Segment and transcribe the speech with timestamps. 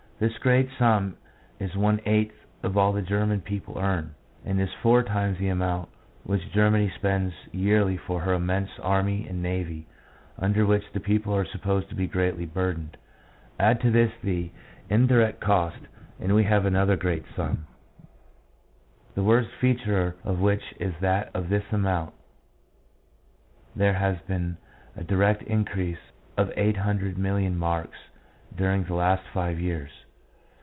[0.19, 1.17] This great sum
[1.59, 4.13] is one eighth of all the German people earn,
[4.45, 5.89] and is four times the amount
[6.23, 9.87] which Germany spends yearly for her immense army and navy,
[10.37, 12.97] under which the people are supposed to be greatly burdened.
[13.59, 14.51] Add to this the
[14.91, 15.79] indirect cost
[16.19, 17.65] and we have another great sum,
[19.15, 22.13] the worst feature of which is that of this amount
[23.75, 24.57] there has been
[24.95, 25.97] a direct increase
[26.37, 27.97] of 800,000,000 marks
[28.55, 29.89] during the last five years.